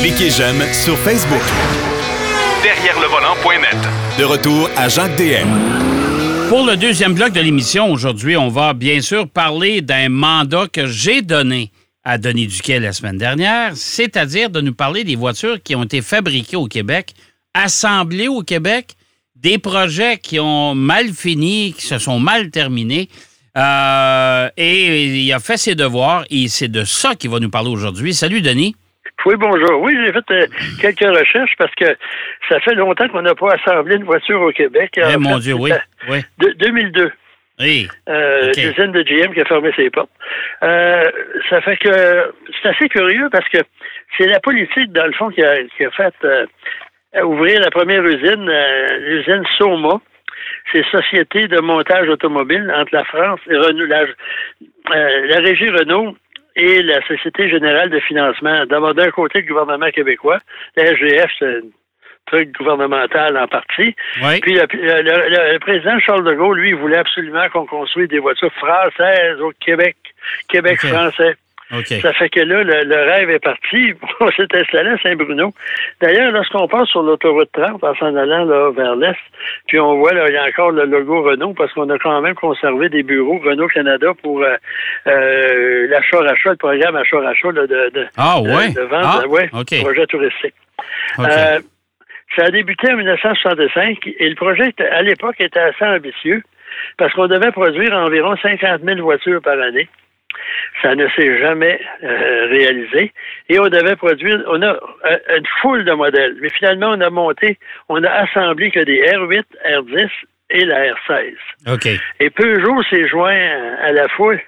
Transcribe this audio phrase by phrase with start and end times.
[0.00, 1.42] Cliquez j'aime sur Facebook.
[2.62, 3.76] Derrière le volant.net.
[4.18, 5.48] De retour à Jacques DM.
[6.48, 10.86] Pour le deuxième bloc de l'émission, aujourd'hui, on va bien sûr parler d'un mandat que
[10.86, 11.70] j'ai donné
[12.02, 16.02] à Denis Duquet la semaine dernière, c'est-à-dire de nous parler des voitures qui ont été
[16.02, 17.14] fabriquées au Québec,
[17.54, 18.96] assemblées au Québec,
[19.36, 23.08] des projets qui ont mal fini, qui se sont mal terminés.
[23.56, 27.70] Euh, et il a fait ses devoirs et c'est de ça qu'il va nous parler
[27.70, 28.14] aujourd'hui.
[28.14, 28.74] Salut, Denis.
[29.26, 29.80] Oui, bonjour.
[29.82, 30.46] Oui, j'ai fait euh,
[30.80, 31.84] quelques recherches parce que
[32.48, 34.92] ça fait longtemps qu'on n'a pas assemblé une voiture au Québec.
[34.96, 35.72] Eh, mon fait, Dieu, oui.
[36.08, 36.20] oui.
[36.38, 37.12] de- 2002.
[37.60, 37.88] Oui.
[38.08, 38.46] Euh.
[38.56, 40.10] L'usine de GM qui a fermé ses portes.
[40.62, 41.10] Euh,
[41.50, 42.32] ça fait que
[42.62, 43.58] c'est assez curieux parce que
[44.16, 46.46] c'est la politique, dans le fond, qui a, qui a fait euh,
[47.22, 48.50] ouvrir la première usine,
[49.00, 50.00] l'usine Soma.
[50.72, 54.04] C'est Société de montage automobile entre la France et Renault, la,
[55.26, 56.16] la régie Renault
[56.56, 58.64] et la Société générale de financement.
[58.66, 60.38] D'abord, d'un côté, le gouvernement québécois.
[60.76, 61.60] La SGF, c'est un
[62.26, 63.94] truc gouvernemental en partie.
[64.22, 64.40] Oui.
[64.40, 68.08] Puis le, le- le- le président Charles de Gaulle, lui, il voulait absolument qu'on construise
[68.08, 69.96] des voitures françaises au Québec.
[70.48, 71.34] Québec français.
[72.00, 73.94] Ça fait que là, le, le rêve est parti.
[74.20, 75.52] On s'est installé à Saint-Bruno.
[76.00, 79.14] D'ailleurs, lorsqu'on passe sur l'autoroute 30 en s'en allant là, vers l'est,
[79.68, 82.20] puis on voit là, il y a encore le logo Renault parce qu'on a quand
[82.20, 84.54] même conservé des bureaux Renault Canada pour euh,
[85.06, 88.70] euh, l'achat-rachat, le programme achat-rachat de, de, Ah, de- ouais?
[88.72, 89.48] de vente, Ah, ouais,
[89.80, 90.54] projet touristique.
[91.30, 91.60] Euh,
[92.36, 96.42] ça a débuté en 1965 et le projet, à l'époque, était assez ambitieux
[96.96, 99.88] parce qu'on devait produire environ 50 000 voitures par année.
[100.82, 103.12] Ça ne s'est jamais euh, réalisé.
[103.48, 106.36] Et on devait produire, on a euh, une foule de modèles.
[106.40, 110.08] Mais finalement, on a monté, on a assemblé que des R8, R10
[110.50, 111.34] et la R16.
[111.72, 111.88] OK.
[112.20, 114.40] Et Peugeot s'est joint à la foule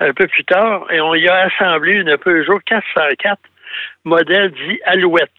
[0.00, 3.38] un peu plus tard et on y a assemblé une Peugeot 404
[4.04, 5.30] modèle dit Alouette.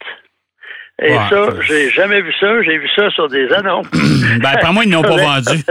[1.02, 2.62] Et ça, j'ai jamais vu ça.
[2.62, 3.88] J'ai vu ça sur des annonces.
[4.40, 5.62] Ben, après moi, ils n'ont pas vendu.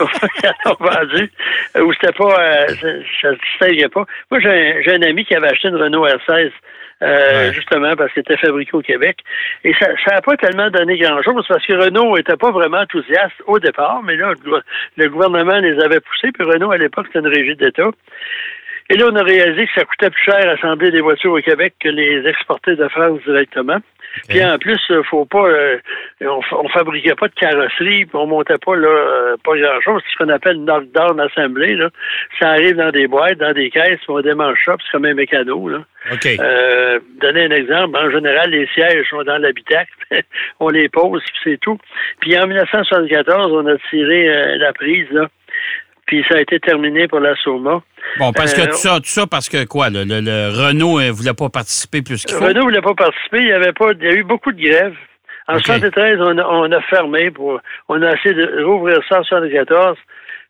[0.00, 1.30] Ils en ont vendu.
[1.80, 2.66] Ou c'était pas, euh,
[3.22, 4.04] ça se distinguait pas.
[4.30, 6.50] Moi, j'ai un, ami qui avait acheté une Renault R16,
[7.02, 7.52] euh, Ouais.
[7.54, 9.18] justement parce qu'elle était fabriquée au Québec.
[9.64, 13.58] Et ça n'a pas tellement donné grand-chose parce que Renault était pas vraiment enthousiaste au
[13.58, 14.32] départ, mais là,
[14.96, 16.32] le gouvernement les avait poussés.
[16.32, 17.90] Puis Renault, à l'époque, c'était une régie d'État.
[18.88, 21.74] Et là, on a réalisé que ça coûtait plus cher assembler des voitures au Québec
[21.80, 23.78] que les exporter de France directement.
[24.28, 25.78] Puis en plus, euh, faut pas, euh,
[26.22, 30.02] on, on fabriquait pas de carrosserie, puis on montait pas là, euh, pas grand chose.
[30.04, 31.74] C'est ce qu'on appelle knockdown assemblée.
[31.74, 31.90] Là.
[32.40, 35.14] Ça arrive dans des boîtes, dans des caisses, on démange ça, puis c'est comme un
[35.14, 35.68] mécano.
[35.68, 35.78] Là.
[36.12, 36.26] OK.
[36.26, 39.92] Euh, donner un exemple, en général, les sièges sont dans l'habitacle,
[40.60, 41.78] on les pose, puis c'est tout.
[42.20, 45.28] Puis en 1974, on a tiré euh, la prise, là,
[46.06, 47.82] puis ça a été terminé pour la Soma.
[48.18, 51.00] Bon, parce que Euh, tout ça, tout ça, parce que quoi, le, le- le Renault
[51.00, 52.44] ne voulait pas participer plus qu'il faut?
[52.44, 53.38] Renault ne voulait pas participer.
[53.40, 54.96] Il y avait pas, il y a eu beaucoup de grèves.
[55.48, 55.66] En OK.
[55.66, 59.96] 73, on a, on a fermé pour, on a essayé de rouvrir ça en 74.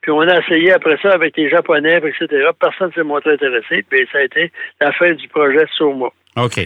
[0.02, 2.48] Puis on a essayé après ça avec les Japonais, etc.
[2.60, 3.84] Personne ne s'est montré intéressé.
[3.90, 6.06] Puis ça a été la fin du projet Soma.
[6.36, 6.58] OK.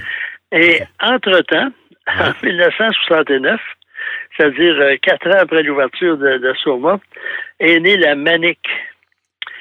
[0.52, 1.70] Et entre-temps,
[2.08, 3.60] en 1969,
[4.40, 6.98] c'est-à-dire euh, quatre ans après l'ouverture de, de Soma,
[7.58, 8.58] est née la Manic.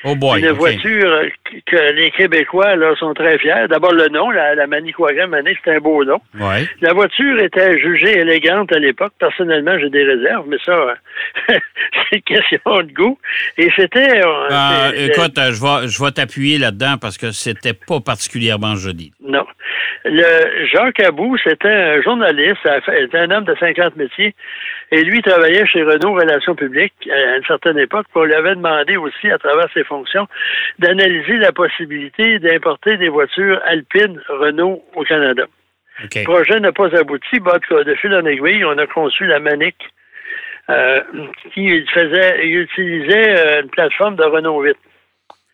[0.04, 0.40] Oh boy.
[0.42, 1.24] Une voiture
[1.66, 3.68] que les Québécois là, sont très fiers.
[3.70, 5.30] D'abord, le nom, la, la Manicouagan
[5.64, 6.20] c'est un beau nom.
[6.40, 6.68] Ouais.
[6.82, 9.14] La voiture était jugée élégante à l'époque.
[9.20, 10.94] Personnellement, j'ai des réserves, mais ça, euh,
[12.10, 13.20] c'est une question de goût.
[13.58, 14.26] Et c'était...
[14.26, 18.76] euh, c'est- écoute, euh, je vais, je vais t'appuyer là-dedans parce que c'était pas particulièrement
[18.76, 19.12] joli.
[19.22, 19.46] Non.
[20.06, 24.34] Le Jacques Abou, c'était un journaliste, c'était un homme de 50 métiers,
[24.92, 28.06] et lui il travaillait chez Renault Relations publiques à une certaine époque.
[28.16, 29.84] On lui avait demandé aussi, à travers ses
[30.80, 35.44] d'analyser la possibilité d'importer des voitures alpines Renault au Canada.
[36.16, 37.40] Le projet n'a pas abouti.
[37.40, 39.76] Bah, de fil en aiguille, on a conçu la Manic,
[40.70, 41.02] euh,
[41.54, 44.78] qui faisait, il utilisait euh, une plateforme de Renault 8.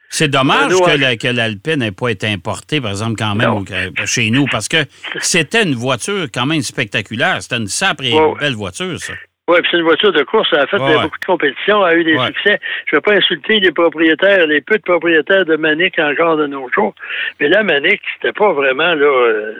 [0.09, 3.49] C'est dommage Renault, que, la- que l'Alpine n'ait pas été importée, par exemple, quand même
[3.53, 4.77] au- euh, chez nous, parce que
[5.19, 7.41] c'était une voiture quand même spectaculaire.
[7.41, 8.33] C'était une sacrée Ouais.
[8.39, 9.13] belle voiture, ça.
[9.47, 10.49] Oui, puis c'est une voiture de course.
[10.49, 12.25] Ça a fait Ouais, beaucoup de compétitions, a eu des Ouais.
[12.27, 12.59] succès.
[12.87, 16.47] Je ne vais pas insulter les propriétaires, les peu de propriétaires de Manic encore de
[16.47, 16.95] nos jours.
[17.39, 19.05] Mais là, Manic, c'était pas vraiment là.
[19.05, 19.53] euh,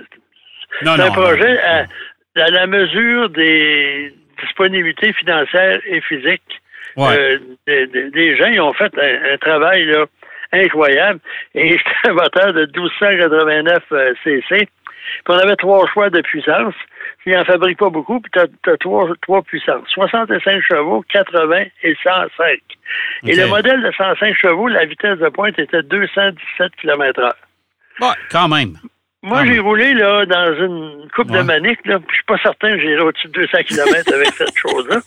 [0.83, 1.59] Non, c'est un projet non.
[2.37, 4.11] à, à la mesure des
[4.43, 6.61] disponibilités financières et physiques
[6.97, 7.15] Ouais.
[7.19, 7.37] euh,
[7.67, 8.47] des, des- des gens.
[8.47, 10.05] Ils ont fait un, un travail là,
[10.53, 11.19] incroyable.
[11.53, 14.67] Et c'était un moteur de 1289 euh, cc.
[15.23, 16.73] Puis on avait trois choix de puissance.
[17.25, 19.87] Il n'en fabrique pas beaucoup, puis tu as, trois, trois puissances.
[19.89, 22.59] 65 chevaux, 80 et 105.
[23.25, 27.35] Et le modèle de 105 chevaux, la vitesse de pointe était 217 km heure.
[28.01, 28.77] Ouais, quand même.
[29.23, 31.39] Moi, j'ai roulé là, dans une coupe Ouais.
[31.39, 31.83] de manique.
[31.87, 34.97] Là, puis je suis pas certain que j'irai au-dessus de 200 km avec cette chose-là.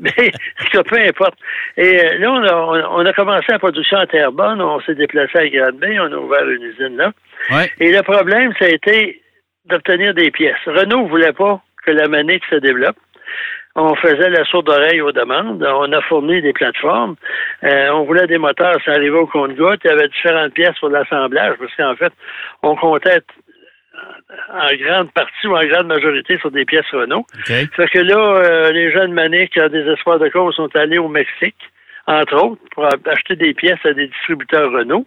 [0.00, 0.32] Mais
[0.72, 1.34] ça, peu importe.
[1.76, 2.42] Et euh, là, on
[3.04, 4.62] a, on commencé la production à Terrebonne.
[4.62, 6.00] On s'est déplacé à Granby.
[6.00, 7.12] On a ouvert une usine là.
[7.50, 7.70] Ouais.
[7.78, 9.20] Et le problème, ça a été
[9.68, 10.56] d'obtenir des pièces.
[10.66, 12.96] Renault voulait pas que la manique se développe.
[13.74, 15.62] On faisait la sourde oreille aux demandes.
[15.62, 17.14] On a fourni des plateformes.
[17.62, 19.80] Euh, on voulait des moteurs, ça arrivait au compte-gouttes.
[19.84, 22.12] Il y avait différentes pièces pour l'assemblage parce qu'en fait,
[22.62, 23.22] on comptait
[24.52, 27.26] en grande partie ou en grande majorité sur des pièces Renault.
[27.34, 27.46] OK.
[27.46, 31.56] Fait que là, euh, les jeunes maniques en désespoir de cause sont allés au Mexique,
[32.06, 35.06] entre autres, pour acheter des pièces à des distributeurs Renault.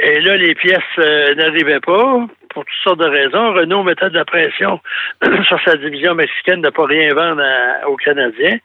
[0.00, 3.52] Et là, les pièces euh, n'arrivaient pas pour toutes sortes de raisons.
[3.54, 4.80] Renault mettait de la pression
[5.48, 8.58] sur sa division mexicaine de ne pas rien vendre à- aux Canadiens.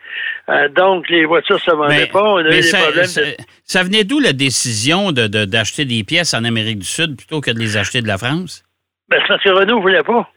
[0.49, 2.23] Euh, donc, les voitures ne se vendaient Mais, pas.
[2.23, 3.05] On a eu mais des ça, problèmes.
[3.05, 6.85] ça- de- ça venait d'où la décision de- de- d'acheter des pièces en Amérique du
[6.87, 8.63] Sud plutôt que de les acheter de la France?
[9.09, 10.29] Ben, c'est parce que Renault ne voulait pas.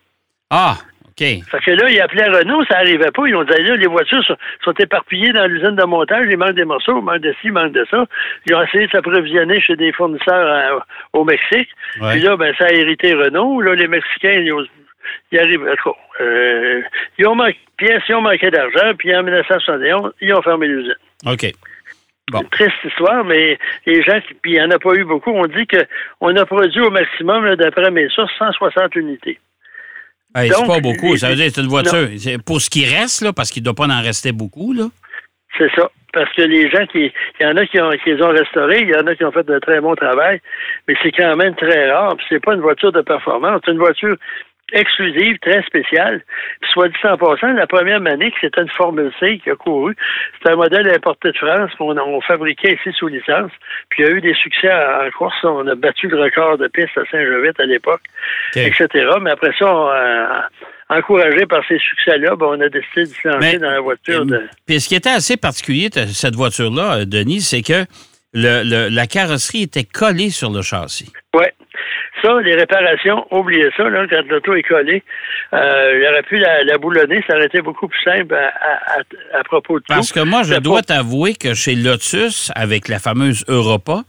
[0.51, 0.77] Ah,
[1.19, 1.27] OK.
[1.51, 3.27] Fait que là, ils appelaient Renault, ça n'arrivait pas.
[3.27, 6.53] Ils ont dit, là, les voitures sont, sont éparpillées dans l'usine de montage, il manque
[6.53, 8.05] des morceaux, il manque de ci, il manque de ça.
[8.47, 10.85] Ils ont essayé de s'approvisionner chez des fournisseurs à-
[11.15, 11.71] au Mexique.
[12.03, 12.13] Ouais.
[12.13, 13.63] Puis là, ben, ça a hérité Renault.
[13.63, 14.67] Là, les Mexicains, ils, ont-
[15.33, 15.67] ils arrivent,
[16.21, 16.83] euh,
[17.19, 20.67] ils ont manqué de pièces, ils ont manqué d'argent, puis en 1971, ils ont fermé
[20.67, 20.97] l'usine.
[21.27, 21.47] OK.
[22.31, 22.41] Bon.
[22.43, 25.31] Une triste histoire, mais les gens, qui- puis il n'y en a pas eu beaucoup,
[25.31, 29.39] on dit qu'on a produit au maximum, d'après mes sources, 160 unités.
[30.37, 31.17] Hey, c'est pas beaucoup.
[31.17, 32.09] Ça veut dire que c'est une voiture.
[32.45, 34.85] Pour ce qui reste, là, parce qu'il ne doit pas en rester beaucoup, là.
[35.57, 35.91] C'est ça.
[36.13, 37.11] Parce que les gens qui.
[37.41, 39.25] Il y en a qui, ont, qui les ont restaurés, il y en a qui
[39.25, 40.41] ont fait de très bon travail,
[40.87, 42.17] mais c'est quand même très rare.
[42.29, 44.17] C'est pas une voiture de performance, c'est une voiture
[44.73, 46.23] exclusive, très spéciale.
[46.61, 49.95] Puis soit dit en passant, la première Manic, c'était une Formule C qui a couru.
[50.39, 53.51] C'était un modèle importé de France qu'on on fabriquait ici sous licence.
[53.91, 55.37] Puis il y a eu des succès en en course.
[55.45, 58.03] On a battu le record de piste à Saint-Jovite à l'époque,
[58.67, 58.89] etc.
[59.21, 60.27] Mais après ça, on, euh,
[60.89, 64.43] encouragé par ces succès-là, ben, on a décidé de se lancer dans la voiture de.
[64.67, 67.85] Puis ce qui était assez particulier de cette voiture-là, euh, Denis, c'est que
[68.33, 71.13] le- le- la carrosserie était collée sur le châssis.
[71.35, 71.47] Oui.
[72.23, 75.03] Ça, les réparations, oubliez ça, là, quand l'auto est collée.
[75.53, 79.45] Euh, il aurait pu la, la boulonner, ça aurait été beaucoup plus simple à, à-
[79.45, 79.95] propos de tout.
[79.95, 84.03] Parce que moi, je dois pas- t'avouer que chez Lotus, avec la fameuse Europa,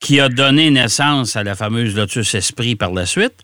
[0.00, 3.34] qui a donné naissance à la fameuse Lotus Esprit par la suite,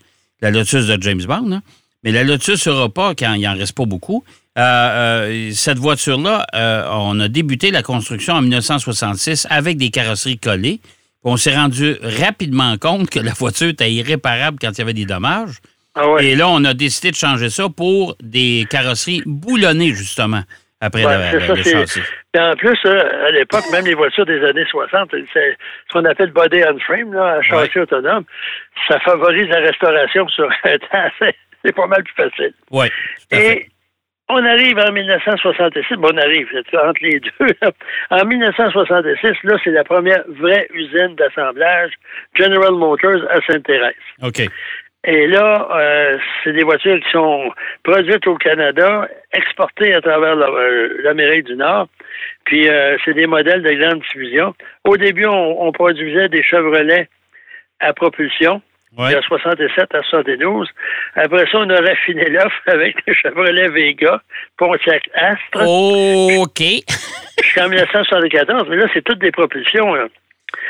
[0.41, 1.61] la Lotus de James Bond, hein,
[2.03, 4.23] mais la Lotus Europa, quand il n'en reste pas beaucoup,
[4.57, 6.45] euh, euh, cette voiture-là,
[6.91, 10.81] on a débuté la construction en 1966 avec des carrosseries collées.
[11.23, 15.05] On s'est rendu rapidement compte que la voiture était irréparable quand il y avait des
[15.05, 15.57] dommages.
[15.95, 16.25] Ah ouais.
[16.27, 20.43] Et là, on a décidé de changer ça pour des carrosseries boulonnées, justement,
[20.79, 22.01] après Ouais, la- la- ça, le c'est- châssis.
[22.31, 25.57] Puis en plus, euh, à l'époque, même les voitures des années 60, c'est
[25.87, 28.23] ce qu'on appelle body on frame, là, châssis autonome,
[28.87, 31.09] ça favorise la restauration sur un temps.
[31.19, 31.35] C'est-
[31.75, 32.53] pas mal plus facile.
[32.71, 32.87] Oui.
[33.31, 33.67] Et
[34.29, 37.47] on arrive en 1966, bon, on arrive, entre les deux.
[37.61, 37.71] là.
[38.11, 41.91] En 1966, là, c'est la première vraie usine d'assemblage
[42.35, 43.95] General Motors à Sainte-Thérèse.
[44.23, 44.41] OK.
[45.05, 47.51] Et là, euh, c'est des voitures qui sont
[47.83, 51.87] produites au Canada, exportées à travers euh, l'Amérique du Nord.
[52.45, 54.53] Puis, euh, c'est des modèles de grande diffusion.
[54.83, 57.07] Au début, on, on produisait des Chevrolet
[57.79, 58.61] à propulsion,
[58.97, 59.13] Ouais.
[59.15, 60.67] de 67 à 72.
[61.15, 64.21] Après ça, on a raffiné l'offre avec les Chevrolet Vega,
[64.57, 66.59] Pontiac Astre, OK.
[67.43, 68.67] jusqu'en 1974.
[68.69, 69.93] Mais là, c'est toutes des propulsions.
[69.93, 70.07] Là.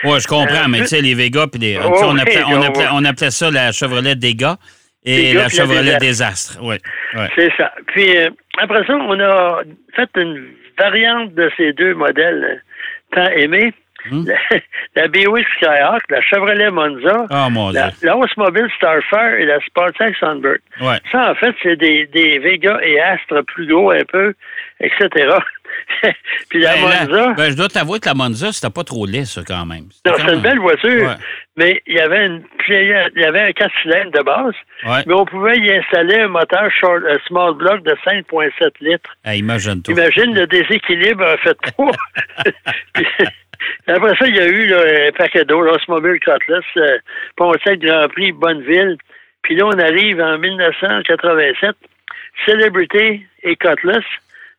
[0.03, 2.43] Oui, je comprends, Euh, mais tu sais, les Vega, puis les, Oh, on, appelait, oui,
[2.48, 4.58] on, on appelait, va- on appelait ça la Chevrolet Dega
[5.05, 6.58] et la Chevrolet Désastre.
[6.62, 6.75] Oui.
[7.15, 7.29] Ouais.
[7.36, 7.72] C'est ça.
[7.88, 9.62] Puis euh, après ça, on a
[9.96, 13.74] fait une variante de ces deux modèles euh, tant aimés.
[14.12, 14.25] Hmm.
[14.96, 17.79] La, BWX Skyhawk, la Chevrolet Monza, Oh, mon Dieu.
[17.79, 20.60] la, la Oldsmobile Starfire et la Sportec Sunbird.
[20.81, 20.98] Ouais.
[21.12, 24.34] Ça, en fait, c'est des, des Vega et Astre plus gros un peu,
[24.81, 25.08] etc.
[26.50, 29.05] Puis la Ben, la- Monza, ben, je dois t'avouer que la Monza, c'était pas trop
[29.05, 29.86] laid, ça, quand même.
[30.05, 31.15] Non, c'est une belle voiture, Ouais.
[31.55, 34.53] mais il y avait une il y avait un 4 cylindres de base,
[34.86, 35.03] Ouais.
[35.08, 39.15] mais on pouvait y installer un moteur short, un small block de 5,7 litres.
[39.25, 39.93] Imagine-toi.
[39.93, 41.91] Imagine le déséquilibre en fait pas.
[43.88, 46.98] Après ça, il y a eu là, un paquet d'autres, Oldsmobile Cutlass, euh,
[47.36, 48.98] Pontiac Grand Prix, Bonneville.
[49.44, 51.75] Puis là, on arrive en 1987,
[52.46, 54.04] Celebrity et Cutlass.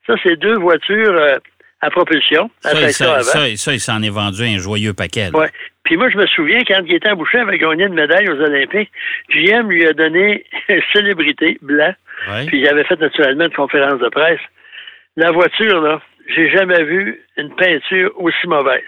[0.06, 1.38] Ça, c'est deux voitures euh,
[1.82, 3.22] à propulsion, à Ça, ça, avant.
[3.22, 5.30] ça, ça, il s'en est vendu un joyeux paquet.
[5.32, 5.48] Ouais.
[5.84, 8.90] Puis moi, je me souviens, quand Gaétan Boucher avait gagné une médaille aux Olympiques,
[9.30, 10.44] GM lui a donné
[10.92, 11.92] Célébrité, blanc,
[12.30, 12.44] Ouais.
[12.46, 14.40] puis il avait fait naturellement une conférence de presse.
[15.16, 16.02] La voiture, là,
[16.34, 18.82] j'ai jamais vu une peinture aussi mauvaise.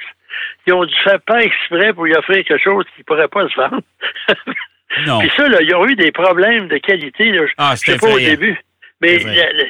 [0.67, 3.57] Ils ont dû faire pas exprès pour lui offrir quelque chose qui pourrait pas se
[3.57, 3.83] vendre.
[5.07, 5.21] Non.
[5.21, 7.33] Puis ça, là, il y a eu des problèmes de qualité.
[7.33, 7.45] Là.
[7.57, 8.59] Ah, Je sais pas au début.
[9.01, 9.19] Mais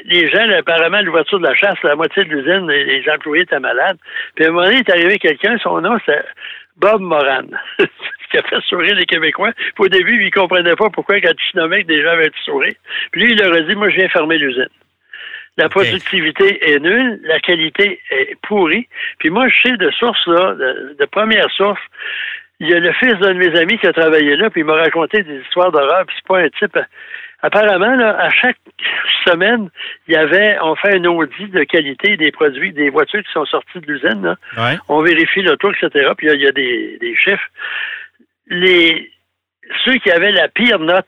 [0.04, 3.60] les gens, là, apparemment, l'ouverture de la chasse, la moitié de l'usine, les, employés étaient
[3.60, 3.96] malades.
[4.34, 6.22] Puis à un moment donné, il est arrivé quelqu'un, son nom, c'est
[6.76, 7.44] Bob Moran.
[8.30, 9.52] Qui a fait sourire les Québécois.
[9.54, 12.30] Puis au début, il ne comprenait pas pourquoi, quand tu nommais que des gens avaient
[12.44, 12.74] sourire.
[13.10, 14.68] Puis lui, il leur a dit, moi, je viens fermer l'usine.
[15.58, 18.88] La productivité est nulle, la qualité est pourrie.
[19.18, 21.80] Puis moi, je sais de source, là, de, de première source,
[22.60, 24.64] il y a le fils d'un de mes amis qui a travaillé là, puis il
[24.64, 26.78] m'a raconté des histoires d'horreur, puis c'est pas un type.
[27.44, 28.56] Apparemment, là, à chaque
[29.26, 29.68] semaine,
[30.06, 33.44] il y avait, on fait un audit de qualité des produits, des voitures qui sont
[33.46, 34.36] sorties de l'usine.
[34.56, 34.78] Ouais.
[34.88, 36.12] On vérifie l'auto, etc.
[36.16, 37.48] Puis il y a- il y a des, des chiffres.
[38.46, 39.10] Les,
[39.84, 41.06] ceux qui avaient la pire note,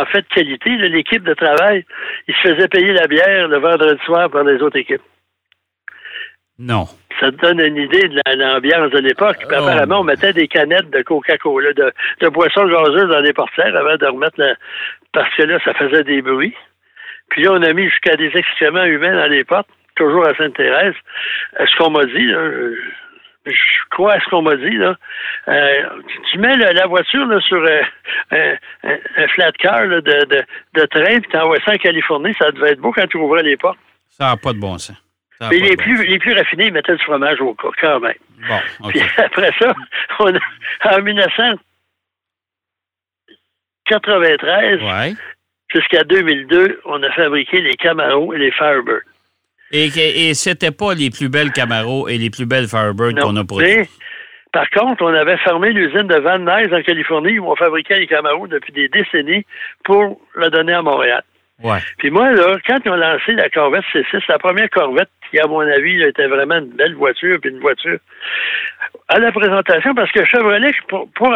[0.00, 1.84] en fait, qualité, l'équipe de travail,
[2.28, 5.02] ils se faisaient payer la bière le vendredi soir par les autres équipes.
[6.58, 6.84] Non.
[7.20, 9.38] Ça te donne une idée de la- l'ambiance de l'époque.
[9.44, 9.52] Oh.
[9.54, 13.96] apparemment, on mettait des canettes de Coca-Cola, de, de boissons gazeuses dans les portières avant
[13.96, 14.54] de remettre la...
[15.12, 16.54] Parce que là, ça faisait des bruits.
[17.30, 20.94] Puis là, on a mis jusqu'à des excréments humains dans les portes, toujours à Sainte-Thérèse.
[21.60, 22.50] Euh, Ce qu'on m'a dit, là,
[23.46, 23.52] je,
[23.90, 24.96] crois à ce qu'on m'a dit, là?
[25.48, 25.82] Euh,
[26.30, 27.82] tu- mets le- la voiture là, sur euh,
[28.84, 30.42] un, flat car là, de, de,
[30.74, 33.56] de train, puis t'envoies ça en Californie, ça devait être beau quand tu ouvrais les
[33.56, 33.78] portes.
[34.10, 34.96] Ça n'a pas de bon sens.
[35.50, 38.14] Mais les bon plus, les plus raffinés, ils mettaient du fromage au cas, quand même.
[38.48, 38.60] Bon.
[38.90, 39.74] Puis après ça,
[40.20, 40.38] on a,
[40.96, 41.02] en
[43.90, 45.14] 1993 Ouais.
[45.74, 49.02] jusqu'à 2002, on a fabriqué les Camaro et les Firebird.
[49.72, 49.86] Et,
[50.28, 53.88] et c'était pas les plus belles Camaro et les plus belles Firebird qu'on a produites.
[54.52, 58.06] Par contre, on avait fermé l'usine de Van Nuys en Californie où on fabriquait les
[58.06, 59.46] Camaro depuis des décennies
[59.82, 61.22] pour la donner à Montréal.
[61.62, 61.78] Ouais.
[61.98, 65.46] Puis moi, là, quand ils ont lancé la Corvette C6, la première Corvette, qui, à
[65.46, 67.98] mon avis, là, était vraiment une belle voiture, puis une voiture,
[69.08, 71.34] à la présentation, parce que Chevrolet, pour, pour,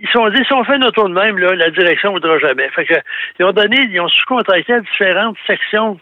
[0.00, 2.14] ils se sont dit, si on fait une auto de même, là, la direction ne
[2.14, 2.68] voudra jamais.
[2.70, 2.94] Fait que,
[3.38, 5.98] ils ont donné, ils ont sous-contracté à différentes sections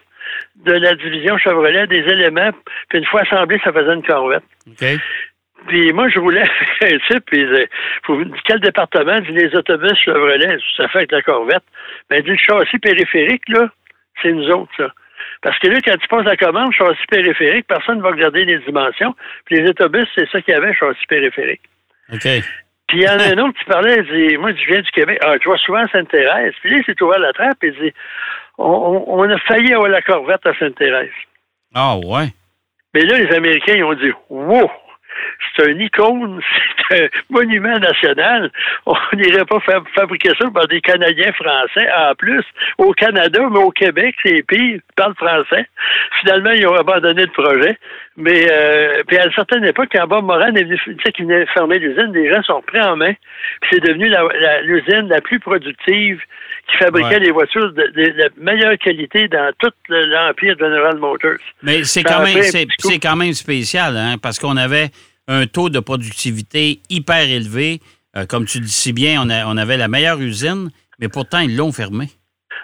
[0.65, 2.51] de la division Chevrolet des éléments,
[2.89, 4.45] puis une fois assemblés, ça faisait une Corvette.
[5.69, 6.41] Puis moi, je roulais
[6.81, 7.69] avec un type, puis il disait,
[8.05, 9.17] Faut- quel département?
[9.17, 11.65] Il dit, les autobus Chevrolet, ça fait avec la Corvette.
[12.11, 13.69] Ben, il dit, le châssis périphérique, là,
[14.21, 14.93] c'est nous autres, ça.
[15.41, 18.59] Parce que là, quand tu passes la commande, châssis périphérique, personne ne va regarder les
[18.59, 19.15] dimensions.
[19.45, 21.63] Puis les autobus, c'est ça qu'il y avait, châssis périphérique.
[22.13, 22.27] OK.
[22.89, 24.91] Puis il y en a un autre qui parlait, il dit, moi, je viens du
[24.91, 25.19] Québec.
[25.23, 26.53] Ah, tu vois souvent Sainte-Thérèse.
[26.61, 27.93] Puis là, il s'est ouvert la trappe il dit,
[28.65, 31.11] on, a failli avoir la Corvette à Sainte-Thérèse.
[31.75, 32.29] Ah, ouais.
[32.95, 34.71] Mais là, les Américains, ils ont dit Wow!
[35.57, 36.41] C'est un icône,
[36.91, 38.51] c'est un monument national.
[38.87, 41.87] On n'irait pas fa- fabriquer ça par des Canadiens français.
[41.97, 42.43] En plus,
[42.79, 45.67] au Canada, mais au Québec, c'est pire, ils parlent français.
[46.21, 47.77] Finalement, ils ont abandonné le projet.
[48.17, 51.47] Mais euh, puis à une certaine époque, quand Bob Moran est venu, tu sais, venait
[51.47, 53.13] fermer l'usine, les gens sont pris en main.
[53.61, 56.21] Puis c'est devenu la- la- l'usine la, plus productive
[56.71, 57.19] qui fabriquait Ouais.
[57.21, 61.39] les voitures de, de la meilleure qualité dans tout le- l'empire General Motors.
[61.63, 64.91] Mais c'est quand, même, c'est, c'est quand spécial, hein, parce qu'on avait
[65.29, 67.81] un taux de productivité hyper élevé.
[68.17, 71.39] Euh, comme tu dis si bien, on, a- on avait la meilleure usine, mais pourtant,
[71.41, 72.09] ils l'ont fermée.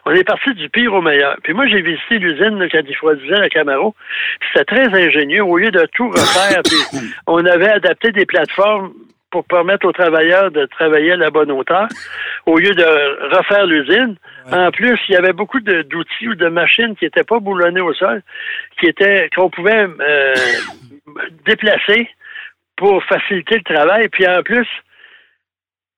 [0.07, 1.37] On est parti du pire au meilleur.
[1.43, 3.95] Puis moi, j'ai visité l'usine quand ils produisaient la Camaro.
[4.53, 5.43] C'était très ingénieux.
[5.43, 8.93] Au lieu de tout refaire, puis on avait adapté des plateformes
[9.31, 11.87] pour permettre aux travailleurs de travailler à la bonne hauteur,
[12.47, 14.17] au lieu de refaire l'usine.
[14.51, 17.93] En plus, il y avait beaucoup d'outils ou de machines qui n'étaient pas boulonnées au
[17.93, 18.23] sol,
[18.81, 20.35] qui étaient qu'on pouvait euh,
[21.45, 22.09] déplacer
[22.77, 24.09] pour faciliter le travail.
[24.09, 24.67] Puis en plus,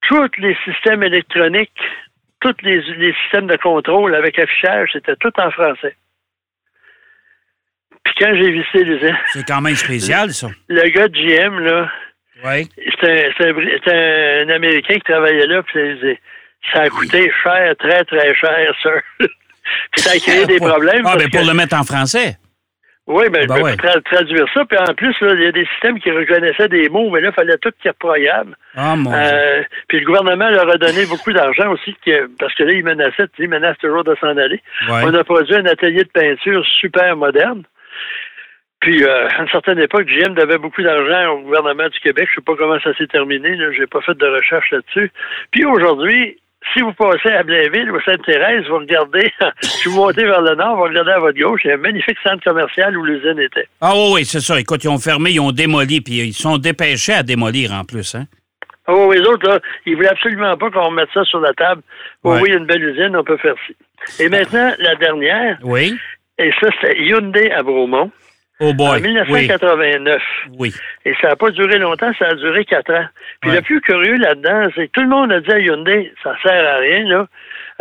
[0.08, 1.80] tous les systèmes électroniques
[2.40, 5.94] tous les, les systèmes de contrôle avec affichage, c'était tout en français.
[8.04, 10.48] Puis quand j'ai visité l'usine, C'est quand même spécial, ça.
[10.68, 11.90] le gars de GM, là,
[13.00, 16.20] C'était un, Américain qui travaillait là, puis il disait,
[16.72, 18.90] ça a coûté cher, très, très cher, ça.
[19.18, 21.02] puis ça a créé des problèmes.
[21.06, 22.36] Ah, parce ben pour que- le mettre en français.
[23.06, 23.72] Oui, ben, Ben je peux ouais.
[23.74, 24.64] tra- traduire ça.
[24.66, 27.34] Puis en plus, il y a des systèmes qui reconnaissaient des mots, mais là, il
[27.34, 28.54] fallait tout qu'ils reprogramment.
[28.76, 29.18] Ah, mon Dieu.
[29.20, 32.84] Euh, puis le gouvernement leur a donné beaucoup d'argent aussi, que- parce que là, ils
[32.84, 34.60] menaçaient, ils menacent toujours de s'en aller.
[34.88, 35.00] Ouais.
[35.02, 37.64] On a produit un atelier de peinture super moderne.
[38.80, 42.28] Puis, euh, à une certaine époque, GM devait beaucoup d'argent au gouvernement du Québec.
[42.30, 43.54] Je sais pas comment ça s'est terminé.
[43.56, 43.70] Là.
[43.72, 45.12] J'ai pas fait de recherche là-dessus.
[45.50, 46.38] Puis aujourd'hui,
[46.72, 50.54] si vous passez à Blainville ou à Sainte-Thérèse, vous regardez, si vous montez vers le
[50.54, 53.38] nord, vous regardez à votre gauche, il y a un magnifique centre commercial où l'usine
[53.38, 53.66] était.
[53.82, 54.58] Ah oui, oui, c'est ça.
[54.58, 58.14] Écoute, ils ont fermé, ils ont démoli, puis ils sont dépêchés à démolir en plus.
[58.14, 58.24] Hein?
[58.88, 61.82] Oh, les autres, là, ils voulaient absolument pas qu'on mette ça sur la table.
[62.24, 62.40] Oh, Ouais.
[62.40, 63.76] oui, il y a une belle usine, on peut faire ci.
[64.22, 65.96] Et maintenant, la dernière, Oui.
[66.38, 68.10] et ça, c'était Hyundai à Bromont.
[68.60, 68.98] Oh boy.
[68.98, 70.22] En 1989.
[70.58, 70.72] Oui.
[71.06, 73.06] Et ça n'a pas duré longtemps, ça a duré quatre ans.
[73.40, 73.56] Puis Ouais.
[73.56, 76.68] le plus curieux là-dedans, c'est que tout le monde a dit à Hyundai, ça sert
[76.74, 77.26] à rien, là.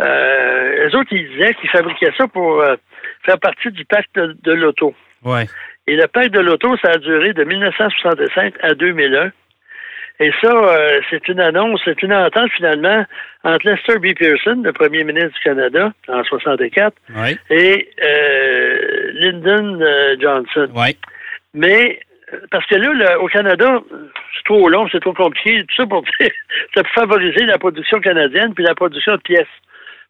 [0.00, 2.76] Euh, les autres, ils disaient qu'ils fabriquaient ça pour euh,
[3.24, 4.94] faire partie du pacte de, de l'auto.
[5.22, 5.46] Ouais.
[5.86, 9.30] Et le pacte de l'auto, ça a duré de 1965 à 2001.
[10.22, 13.04] Et ça, euh, c'est une annonce, c'est une entente finalement
[13.42, 14.14] entre Lester B.
[14.14, 17.38] Pearson, le premier ministre du Canada, en 64, Ouais.
[17.48, 20.68] et euh, Lyndon euh, Johnson.
[21.54, 22.00] Mais
[22.50, 26.30] parce que là, au Canada, c'est trop long, c'est trop compliqué, tout ça pour dire,
[26.74, 29.46] ça peut favoriser la production canadienne puis la production de pièces.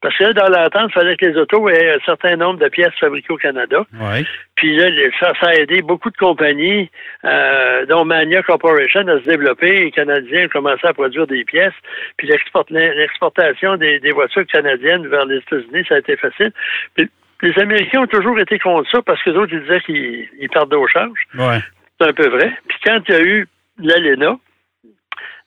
[0.02, 2.68] Parce que là, dans l'entente, il fallait que les autos aient un certain nombre de
[2.68, 3.84] pièces fabriquées au Canada.
[4.00, 4.24] Ouais.
[4.56, 4.88] Puis là,
[5.20, 6.90] ça, ça a aidé beaucoup de compagnies,
[7.24, 9.78] euh, dont Mania Corporation, à se développer.
[9.84, 11.74] Les Canadiens ont commencé à produire des pièces.
[12.16, 16.52] Puis l'export- l'exportation des, des voitures canadiennes vers les États-Unis, ça a été facile.
[16.94, 17.08] Puis
[17.42, 20.48] les Américains ont toujours été contre ça parce que les autres, ils disaient qu'ils ils
[20.48, 21.18] perdaient au change.
[21.38, 21.58] Ouais.
[22.00, 22.50] C'est un peu vrai.
[22.68, 23.46] Puis quand il y a eu
[23.78, 24.38] l'ALENA,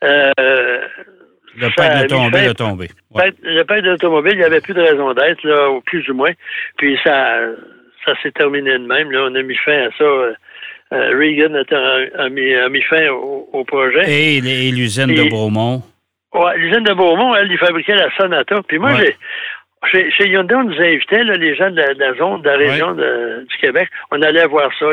[0.04, 0.82] euh,
[1.58, 2.88] Le de.
[3.12, 3.22] Ouais.
[3.26, 6.08] Pacte- Le pacte de l'automobile, il n'y avait plus de raison d'être, là, ou plus
[6.10, 6.32] ou moins.
[6.78, 7.38] Puis ça,
[8.06, 9.12] ça s'est terminé de même.
[9.12, 9.28] Là.
[9.30, 10.04] On a mis fin à ça.
[10.04, 10.34] Euh,
[10.94, 14.04] euh, Reagan a, a mis, a mis fin au, au projet.
[14.08, 14.42] Et,
[14.72, 15.82] l'usine de Beaumont.
[16.56, 18.62] L'usine de Beaumont, elle, il fabriquait la Sonata.
[18.68, 18.98] Puis moi, Ouais.
[19.06, 19.16] j'ai.
[19.92, 22.48] Chez, chez Hyundai, on nous invitait, là, les gens de la, de la zone, de
[22.50, 23.90] la région de- du Québec.
[24.12, 24.86] On allait voir ça,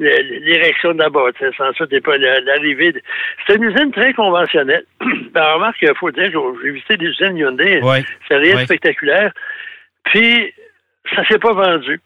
[0.00, 1.58] l'érection de la bâtisse.
[1.60, 2.92] Ensuite, et pas la- l'arrivée.
[2.92, 3.00] de-
[3.46, 4.84] C'était une usine très conventionnelle.
[5.32, 6.30] ben, remarque, il faut dire
[6.62, 7.80] j'ai visité des usines Hyundai.
[7.82, 8.02] Ouais.
[8.28, 9.32] C'est rien de spectaculaire.
[10.06, 10.52] Puis,
[11.14, 12.00] ça s'est pas vendu.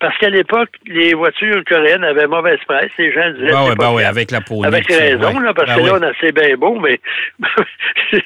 [0.00, 2.90] Parce qu'à l'époque, les voitures coréennes avaient mauvaise presse.
[2.98, 4.16] Les gens disaient Ben c'est pas ben ouais, fiable.
[4.18, 4.64] avec la peau.
[4.64, 5.44] Avec raison, ouais.
[5.44, 5.98] là, parce Ben que là, oui.
[6.00, 6.98] on a assez bien beau, mais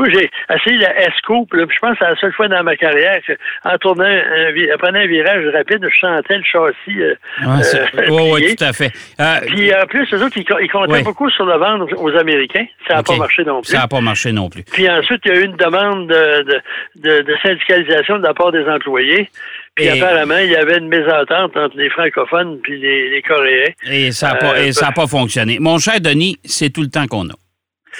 [0.00, 3.20] moi, j'ai essayé la S-Coupe, je pense que c'est la seule fois dans ma carrière
[3.62, 7.00] qu'en tournant un, prenant un virage rapide, je sentais le châssis.
[7.02, 7.14] euh,
[7.62, 8.56] c'est- euh, ouais, ouais, plié.
[8.56, 8.90] tout à fait.
[9.20, 11.02] Euh, Puis en plus, eux autres, ils, co- ils comptaient Ouais.
[11.02, 12.66] beaucoup sur le vendre aux, Américains.
[12.88, 13.70] Ça n'a pas marché non plus.
[13.70, 14.62] ça n'a pas marché non plus.
[14.64, 16.60] Puis ensuite, il y a eu une demande de, de,
[16.96, 19.28] de- de syndicalisation de la part des employés.
[19.74, 23.70] Puis Et- apparemment, il y avait une mésentente entre les francophones puis les, les Coréens.
[23.90, 25.58] Et ça n'a pas, Euh, pas fonctionné.
[25.60, 27.34] Mon cher Denis, c'est tout le temps qu'on a.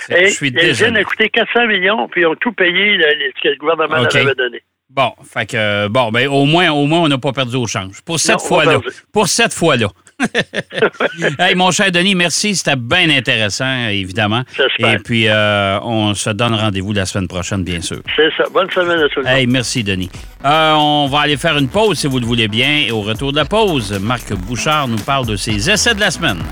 [0.08, 1.00] Et Je suis désolé.
[1.00, 4.14] a coûté 400 millions, puis ils ont tout payé ce que le gouvernement OK.
[4.14, 4.62] leur avait donné.
[4.88, 8.02] Bon, fait que bon, ben au moins, au moins, on n'a pas perdu au change.
[8.04, 8.80] Pour cette fois-là.
[9.12, 9.86] Pour cette fois-là.
[11.38, 12.54] hey, mon cher Denis, merci.
[12.56, 14.42] C'était bien intéressant, évidemment.
[14.78, 18.00] Et puis, euh, on se donne rendez-vous la semaine prochaine, bien sûr.
[18.16, 18.44] C'est ça.
[18.52, 19.26] Bonne semaine à monde.
[19.26, 20.10] Hey, merci, Denis.
[20.44, 22.84] Euh, on va aller faire une pause, si vous le voulez bien.
[22.86, 26.10] Et au retour de la pause, Marc Bouchard nous parle de ses essais de la
[26.10, 26.42] semaine.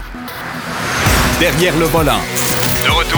[1.41, 2.21] Derrière le volant.
[2.85, 3.18] De retour